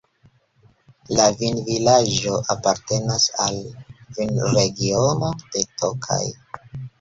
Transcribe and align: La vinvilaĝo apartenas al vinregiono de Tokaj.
La 1.17 1.25
vinvilaĝo 1.41 2.39
apartenas 2.53 3.27
al 3.45 3.61
vinregiono 4.17 5.31
de 5.53 5.65
Tokaj. 5.83 6.21